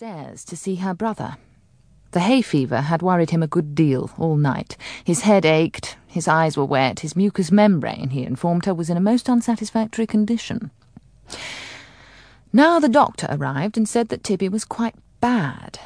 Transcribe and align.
downstairs 0.00 0.46
to 0.46 0.56
see 0.56 0.76
her 0.76 0.94
brother. 0.94 1.36
The 2.12 2.20
hay 2.20 2.40
fever 2.40 2.80
had 2.80 3.02
worried 3.02 3.30
him 3.30 3.42
a 3.42 3.46
good 3.46 3.74
deal 3.74 4.10
all 4.16 4.36
night. 4.36 4.78
His 5.04 5.20
head 5.20 5.44
ached, 5.44 5.98
his 6.06 6.26
eyes 6.26 6.56
were 6.56 6.64
wet, 6.64 7.00
his 7.00 7.14
mucous 7.14 7.52
membrane, 7.52 8.08
he 8.08 8.24
informed 8.24 8.64
her, 8.64 8.72
was 8.72 8.88
in 8.88 8.96
a 8.96 9.00
most 9.00 9.28
unsatisfactory 9.28 10.06
condition. 10.06 10.70
Now 12.50 12.80
the 12.80 12.88
doctor 12.88 13.26
arrived 13.28 13.76
and 13.76 13.86
said 13.86 14.08
that 14.08 14.24
Tibby 14.24 14.48
was 14.48 14.64
quite 14.64 14.94
bad. 15.20 15.78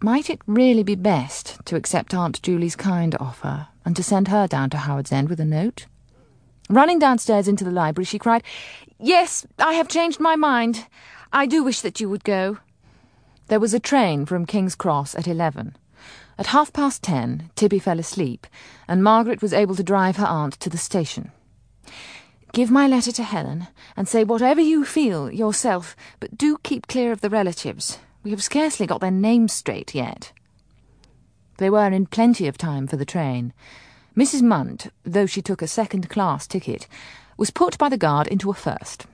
Might 0.00 0.30
it 0.30 0.40
really 0.46 0.82
be 0.82 0.94
best 0.94 1.58
to 1.66 1.76
accept 1.76 2.14
Aunt 2.14 2.40
Julie's 2.40 2.76
kind 2.76 3.14
offer 3.20 3.68
and 3.84 3.94
to 3.94 4.02
send 4.02 4.28
her 4.28 4.46
down 4.46 4.70
to 4.70 4.78
Howards 4.78 5.12
End 5.12 5.28
with 5.28 5.38
a 5.38 5.44
note? 5.44 5.84
Running 6.70 6.98
downstairs 6.98 7.46
into 7.46 7.64
the 7.64 7.70
library, 7.70 8.06
she 8.06 8.18
cried, 8.18 8.42
Yes, 8.98 9.46
I 9.58 9.74
have 9.74 9.88
changed 9.88 10.18
my 10.18 10.34
mind. 10.34 10.86
I 11.30 11.44
do 11.44 11.62
wish 11.62 11.82
that 11.82 12.00
you 12.00 12.08
would 12.08 12.24
go. 12.24 12.56
There 13.50 13.58
was 13.58 13.74
a 13.74 13.80
train 13.80 14.26
from 14.26 14.46
King's 14.46 14.76
Cross 14.76 15.16
at 15.16 15.26
eleven. 15.26 15.76
At 16.38 16.54
half 16.54 16.72
past 16.72 17.02
ten, 17.02 17.50
Tibby 17.56 17.80
fell 17.80 17.98
asleep, 17.98 18.46
and 18.86 19.02
Margaret 19.02 19.42
was 19.42 19.52
able 19.52 19.74
to 19.74 19.82
drive 19.82 20.18
her 20.18 20.24
aunt 20.24 20.52
to 20.60 20.70
the 20.70 20.78
station. 20.78 21.32
Give 22.52 22.70
my 22.70 22.86
letter 22.86 23.10
to 23.10 23.24
Helen, 23.24 23.66
and 23.96 24.06
say 24.06 24.22
whatever 24.22 24.60
you 24.60 24.84
feel 24.84 25.32
yourself, 25.32 25.96
but 26.20 26.38
do 26.38 26.58
keep 26.62 26.86
clear 26.86 27.10
of 27.10 27.22
the 27.22 27.28
relatives. 27.28 27.98
We 28.22 28.30
have 28.30 28.40
scarcely 28.40 28.86
got 28.86 29.00
their 29.00 29.10
names 29.10 29.52
straight 29.52 29.96
yet. 29.96 30.30
They 31.56 31.70
were 31.70 31.88
in 31.88 32.06
plenty 32.06 32.46
of 32.46 32.56
time 32.56 32.86
for 32.86 32.98
the 32.98 33.04
train. 33.04 33.52
Mrs. 34.16 34.42
Munt, 34.42 34.92
though 35.02 35.26
she 35.26 35.42
took 35.42 35.60
a 35.60 35.66
second 35.66 36.08
class 36.08 36.46
ticket, 36.46 36.86
was 37.36 37.50
put 37.50 37.76
by 37.78 37.88
the 37.88 37.98
guard 37.98 38.28
into 38.28 38.48
a 38.48 38.54
first. 38.54 39.06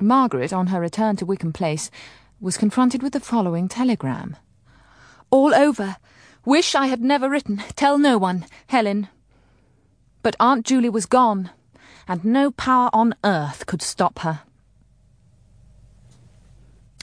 Margaret, 0.00 0.52
on 0.52 0.66
her 0.66 0.80
return 0.80 1.14
to 1.14 1.24
Wickham 1.24 1.52
Place, 1.52 1.92
was 2.44 2.58
confronted 2.58 3.02
with 3.02 3.14
the 3.14 3.20
following 3.20 3.66
telegram 3.68 4.36
All 5.30 5.54
over. 5.54 5.96
Wish 6.44 6.74
I 6.74 6.88
had 6.88 7.00
never 7.00 7.30
written. 7.30 7.62
Tell 7.74 7.96
no 7.96 8.18
one. 8.18 8.44
Helen. 8.66 9.08
But 10.22 10.36
Aunt 10.38 10.66
Julie 10.66 10.90
was 10.90 11.06
gone, 11.06 11.50
and 12.06 12.22
no 12.22 12.50
power 12.50 12.90
on 12.92 13.14
earth 13.24 13.64
could 13.64 13.80
stop 13.80 14.18
her. 14.18 14.42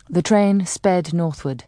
The 0.07 0.21
train 0.21 0.67
sped 0.67 1.11
northward. 1.11 1.63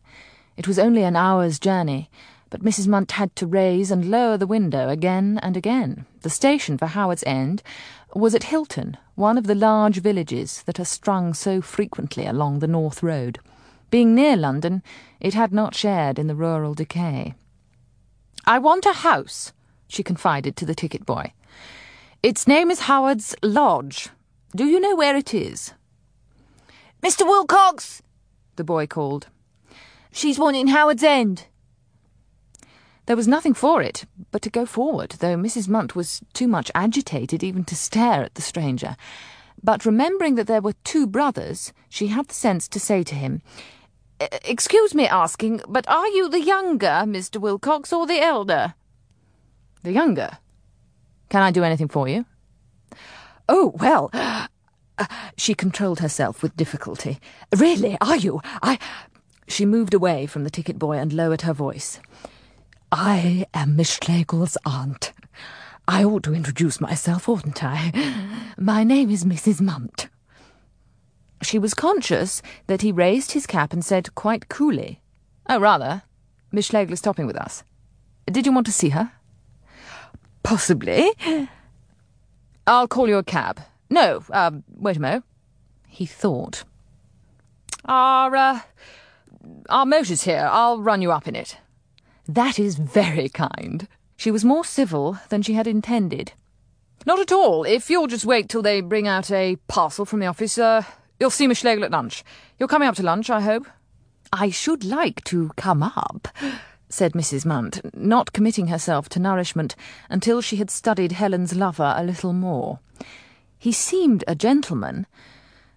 It 0.56 0.68
was 0.68 0.78
only 0.78 1.02
an 1.02 1.16
hour's 1.16 1.58
journey, 1.58 2.12
but 2.52 2.62
Mrs. 2.62 2.88
Munt 2.88 3.14
had 3.14 3.36
to 3.38 3.48
raise 3.48 3.90
and 3.90 4.12
lower 4.12 4.38
the 4.38 4.46
window 4.46 4.88
again 4.88 5.40
and 5.42 5.58
again. 5.58 6.06
The 6.22 6.30
station 6.30 6.78
for 6.78 6.86
Howards 6.86 7.24
End 7.26 7.64
was 8.14 8.36
at 8.36 8.44
Hilton, 8.44 8.98
one 9.16 9.40
of 9.40 9.48
the 9.48 9.56
large 9.56 9.98
villages 9.98 10.62
that 10.68 10.80
are 10.80 10.86
strung 10.86 11.34
so 11.34 11.60
frequently 11.60 12.28
along 12.28 12.60
the 12.60 12.68
North 12.68 13.02
Road. 13.02 13.40
Being 13.94 14.16
near 14.16 14.36
London, 14.36 14.82
it 15.20 15.36
had 15.36 15.54
not 15.54 15.76
shared 15.76 16.18
in 16.18 16.26
the 16.26 16.34
rural 16.34 16.74
decay. 16.74 17.36
I 18.44 18.58
want 18.58 18.88
a 18.88 18.94
house, 18.94 19.54
she 19.88 20.02
confided 20.02 20.56
to 20.56 20.66
the 20.66 20.74
ticket 20.74 21.06
boy. 21.06 21.32
Its 22.24 22.48
name 22.48 22.72
is 22.72 22.90
Howard's 22.90 23.36
Lodge. 23.44 24.10
Do 24.56 24.66
you 24.66 24.80
know 24.80 24.96
where 24.96 25.16
it 25.16 25.32
is? 25.32 25.74
Mr. 27.04 27.22
Wilcox, 27.22 28.02
the 28.56 28.64
boy 28.64 28.88
called. 28.88 29.28
She's 30.12 30.40
wanting 30.40 30.70
Howards 30.70 31.04
End. 31.04 31.46
There 33.06 33.16
was 33.16 33.28
nothing 33.28 33.54
for 33.54 33.84
it 33.84 34.06
but 34.32 34.42
to 34.42 34.50
go 34.50 34.66
forward, 34.66 35.12
though 35.20 35.38
Mrs. 35.38 35.68
Munt 35.68 35.94
was 35.94 36.20
too 36.34 36.48
much 36.48 36.72
agitated 36.74 37.44
even 37.44 37.64
to 37.66 37.76
stare 37.76 38.24
at 38.24 38.34
the 38.34 38.42
stranger. 38.42 38.96
But 39.62 39.86
remembering 39.86 40.34
that 40.36 40.48
there 40.48 40.62
were 40.64 40.74
two 40.84 41.06
brothers, 41.06 41.74
she 41.90 42.08
had 42.08 42.28
the 42.28 42.34
sense 42.34 42.68
to 42.70 42.80
say 42.80 43.04
to 43.04 43.14
him, 43.14 43.44
Excuse 44.20 44.94
me 44.94 45.08
asking, 45.08 45.62
but 45.68 45.88
are 45.90 46.08
you 46.08 46.30
the 46.30 46.42
younger, 46.42 47.04
Mr. 47.06 47.40
Wilcox, 47.40 47.92
or 47.92 48.06
the 48.06 48.22
elder? 48.22 48.76
The 49.84 49.92
younger. 49.92 50.38
Can 51.30 51.42
I 51.42 51.52
do 51.52 51.64
anything 51.64 51.88
for 51.88 52.08
you? 52.08 52.26
Oh, 53.50 53.74
well. 53.76 54.10
Uh, 54.96 55.08
she 55.36 55.56
controlled 55.56 56.02
herself 56.02 56.44
with 56.44 56.56
difficulty. 56.56 57.20
Really, 57.58 57.98
are 58.00 58.16
you? 58.16 58.42
I. 58.62 58.78
She 59.48 59.66
moved 59.66 59.96
away 59.96 60.28
from 60.28 60.44
the 60.44 60.52
ticket 60.52 60.78
boy 60.78 60.98
and 60.98 61.12
lowered 61.12 61.42
her 61.42 61.52
voice. 61.52 62.00
I 62.92 63.48
am 63.56 63.76
Miss 63.76 63.98
Schlegel's 63.98 64.56
aunt. 64.68 65.12
I 65.88 66.04
ought 66.04 66.22
to 66.26 66.36
introduce 66.36 66.80
myself, 66.80 67.28
oughtn't 67.28 67.64
I? 67.64 67.92
My 68.56 68.84
name 68.84 69.10
is 69.10 69.26
Mrs. 69.26 69.62
Munt. 69.62 70.10
She 71.44 71.60
was 71.60 71.74
conscious 71.74 72.42
that 72.68 72.82
he 72.82 72.92
raised 72.92 73.34
his 73.34 73.46
cap 73.46 73.74
and 73.74 73.84
said 73.84 74.16
quite 74.16 74.50
coolly, 74.50 75.02
Oh, 75.50 75.60
rather. 75.60 76.04
Miss 76.52 76.68
Schlegel 76.68 76.94
is 76.94 77.00
stopping 77.00 77.28
with 77.28 77.36
us. 77.36 77.64
Did 78.26 78.46
you 78.46 78.54
want 78.54 78.66
to 78.68 78.72
see 78.72 78.90
her? 78.90 79.12
Possibly. 80.44 81.12
I'll 82.68 82.88
call 82.88 83.10
you 83.10 83.18
a 83.18 83.24
cab. 83.24 83.62
No, 83.90 84.24
uh, 84.32 84.52
wait 84.70 84.98
a 84.98 85.02
mo. 85.02 85.24
He 85.88 86.06
thought. 86.06 86.64
Our, 87.86 88.36
uh, 88.36 88.60
our 89.70 89.86
motor's 89.86 90.24
here. 90.24 90.48
I'll 90.50 90.82
run 90.82 91.02
you 91.02 91.12
up 91.12 91.28
in 91.28 91.36
it. 91.36 91.58
That 92.28 92.58
is 92.58 92.76
very 92.76 93.28
kind. 93.28 93.88
She 94.16 94.32
was 94.32 94.46
more 94.46 94.64
civil 94.64 95.20
than 95.30 95.42
she 95.42 95.54
had 95.54 95.68
intended. 95.68 96.32
Not 97.06 97.20
at 97.20 97.34
all. 97.34 97.66
If 97.66 97.90
you'll 97.90 98.08
just 98.08 98.26
wait 98.26 98.48
till 98.48 98.62
they 98.62 98.80
bring 98.80 99.08
out 99.08 99.30
a 99.30 99.58
parcel 99.68 100.06
from 100.06 100.20
the 100.20 100.28
office, 100.28 100.58
uh, 100.58 100.84
you'll 101.20 101.30
see 101.30 101.48
Miss 101.48 101.60
Schlegel 101.60 101.84
at 101.84 101.92
lunch. 101.92 102.24
You're 102.58 102.68
coming 102.68 102.88
up 102.88 102.96
to 102.96 103.04
lunch, 103.04 103.30
I 103.30 103.42
hope? 103.42 103.68
I 104.32 104.50
should 104.50 104.84
like 104.84 105.24
to 105.26 105.52
come 105.58 105.84
up, 105.84 106.28
said 106.90 107.14
Mrs. 107.14 107.46
Munt, 107.46 107.82
not 107.94 108.34
committing 108.34 108.68
herself 108.68 109.10
to 109.10 109.20
nourishment 109.20 109.76
until 110.10 110.42
she 110.42 110.56
had 110.56 110.72
studied 110.72 111.12
Helen's 111.12 111.56
lover 111.56 111.94
a 111.96 112.04
little 112.04 112.34
more. 112.34 112.80
He 113.60 113.72
seemed 113.72 114.24
a 114.28 114.36
gentleman, 114.36 115.06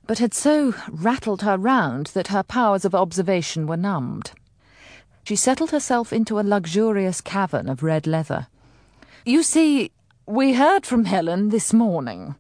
but 0.07 0.19
had 0.19 0.35
so 0.35 0.75
rattled 0.91 1.43
her 1.43 1.57
round 1.57 2.07
that 2.09 2.29
her 2.29 2.43
powers 2.43 2.85
of 2.85 2.95
observation 2.95 3.67
were 3.67 3.77
numbed. 3.77 4.33
She 5.25 5.37
settled 5.37 5.71
herself 5.71 6.13
into 6.13 6.39
a 6.39 6.43
luxurious 6.43 7.21
cavern 7.21 7.69
of 7.69 7.83
red 7.83 8.07
leather. 8.07 8.47
You 9.25 9.43
see, 9.43 9.91
we 10.25 10.55
heard 10.55 10.87
from 10.87 11.05
Helen 11.05 11.49
this 11.49 11.73
morning. 11.73 12.37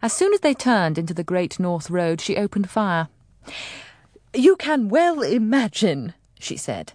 As 0.00 0.12
soon 0.12 0.32
as 0.32 0.40
they 0.40 0.54
turned 0.54 0.98
into 0.98 1.14
the 1.14 1.24
Great 1.24 1.58
North 1.58 1.90
Road, 1.90 2.20
she 2.20 2.36
opened 2.36 2.70
fire. 2.70 3.08
You 4.34 4.56
can 4.56 4.88
well 4.88 5.22
imagine, 5.22 6.14
she 6.38 6.56
said, 6.56 6.92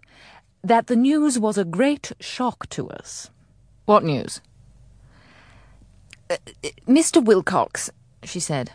that 0.64 0.88
the 0.88 0.96
news 0.96 1.38
was 1.38 1.58
a 1.58 1.66
great 1.66 2.14
shock 2.20 2.70
to 2.70 2.90
us. 2.90 3.30
What 3.86 4.04
news? 4.04 4.40
Uh, 6.30 6.38
Mr. 6.88 7.24
Wilcox, 7.24 7.90
she 8.24 8.40
said. 8.40 8.72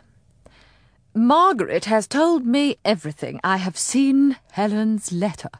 Margaret 1.14 1.86
has 1.86 2.06
told 2.06 2.44
me 2.46 2.76
everything. 2.84 3.40
I 3.42 3.56
have 3.56 3.78
seen 3.78 4.36
Helen's 4.52 5.10
letter. 5.10 5.50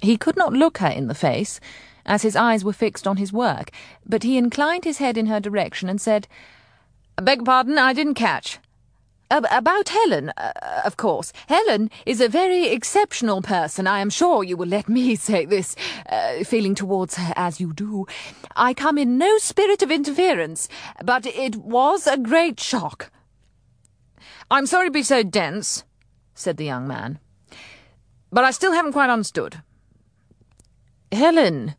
He 0.00 0.16
could 0.16 0.36
not 0.36 0.52
look 0.52 0.78
her 0.78 0.88
in 0.88 1.08
the 1.08 1.14
face, 1.14 1.60
as 2.06 2.22
his 2.22 2.36
eyes 2.36 2.64
were 2.64 2.72
fixed 2.72 3.06
on 3.06 3.18
his 3.18 3.32
work, 3.32 3.70
but 4.04 4.22
he 4.22 4.36
inclined 4.36 4.84
his 4.84 4.98
head 4.98 5.16
in 5.16 5.26
her 5.26 5.40
direction 5.40 5.88
and 5.88 6.00
said, 6.00 6.26
Beg 7.22 7.44
pardon, 7.44 7.78
I 7.78 7.92
didn't 7.92 8.14
catch. 8.14 8.58
About 9.30 9.88
Helen, 9.88 10.32
uh, 10.36 10.82
of 10.84 10.96
course. 10.96 11.32
Helen 11.48 11.90
is 12.06 12.20
a 12.20 12.28
very 12.28 12.68
exceptional 12.68 13.40
person. 13.40 13.86
I 13.86 14.00
am 14.00 14.10
sure 14.10 14.44
you 14.44 14.56
will 14.56 14.68
let 14.68 14.88
me 14.88 15.16
say 15.16 15.44
this, 15.44 15.74
uh, 16.08 16.44
feeling 16.44 16.74
towards 16.74 17.16
her 17.16 17.32
as 17.36 17.60
you 17.60 17.72
do. 17.72 18.06
I 18.54 18.74
come 18.74 18.98
in 18.98 19.18
no 19.18 19.38
spirit 19.38 19.82
of 19.82 19.90
interference, 19.90 20.68
but 21.02 21.26
it 21.26 21.56
was 21.56 22.06
a 22.06 22.18
great 22.18 22.60
shock. 22.60 23.10
I'm 24.50 24.66
sorry 24.66 24.88
to 24.88 24.92
be 24.92 25.02
so 25.02 25.22
dense, 25.22 25.84
said 26.34 26.56
the 26.56 26.64
young 26.64 26.86
man, 26.86 27.18
but 28.30 28.44
I 28.44 28.50
still 28.50 28.72
haven't 28.72 28.92
quite 28.92 29.10
understood. 29.10 29.62
Helen, 31.10 31.76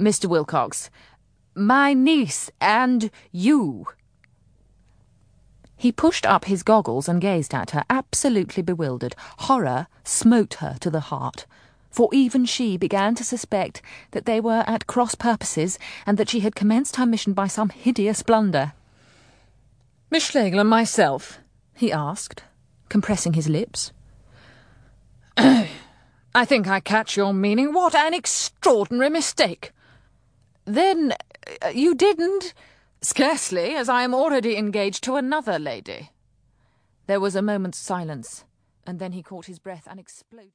Mr. 0.00 0.26
Wilcox, 0.26 0.90
my 1.54 1.92
niece 1.92 2.50
and 2.60 3.10
you. 3.32 3.86
He 5.76 5.92
pushed 5.92 6.24
up 6.24 6.46
his 6.46 6.62
goggles 6.62 7.08
and 7.08 7.20
gazed 7.20 7.54
at 7.54 7.72
her, 7.72 7.84
absolutely 7.90 8.62
bewildered. 8.62 9.14
Horror 9.40 9.88
smote 10.04 10.54
her 10.54 10.76
to 10.80 10.90
the 10.90 11.00
heart, 11.00 11.46
for 11.90 12.08
even 12.12 12.46
she 12.46 12.76
began 12.76 13.14
to 13.16 13.24
suspect 13.24 13.82
that 14.12 14.24
they 14.24 14.40
were 14.40 14.64
at 14.66 14.86
cross 14.86 15.14
purposes 15.14 15.78
and 16.06 16.16
that 16.18 16.30
she 16.30 16.40
had 16.40 16.54
commenced 16.54 16.96
her 16.96 17.06
mission 17.06 17.34
by 17.34 17.46
some 17.46 17.68
hideous 17.68 18.22
blunder. 18.22 18.72
Miss 20.10 20.24
Schlegel 20.24 20.60
and 20.60 20.70
myself? 20.70 21.40
he 21.74 21.92
asked, 21.92 22.42
compressing 22.88 23.34
his 23.34 23.48
lips. 23.48 23.92
I 25.36 26.44
think 26.44 26.68
I 26.68 26.80
catch 26.80 27.16
your 27.16 27.34
meaning. 27.34 27.72
What 27.72 27.94
an 27.94 28.14
extraordinary 28.14 29.10
mistake! 29.10 29.72
Then 30.64 31.14
uh, 31.62 31.68
you 31.68 31.94
didn't? 31.94 32.54
Scarcely, 33.00 33.74
as 33.74 33.88
I 33.88 34.02
am 34.02 34.14
already 34.14 34.56
engaged 34.56 35.04
to 35.04 35.16
another 35.16 35.58
lady. 35.58 36.10
There 37.06 37.20
was 37.20 37.36
a 37.36 37.42
moment's 37.42 37.78
silence, 37.78 38.44
and 38.86 38.98
then 38.98 39.12
he 39.12 39.22
caught 39.22 39.46
his 39.46 39.58
breath 39.58 39.86
and 39.88 40.00
exploded. 40.00 40.44